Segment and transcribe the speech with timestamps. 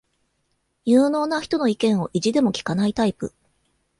[0.83, 3.33] 有能な人の意見を意地でも聞かないタイプ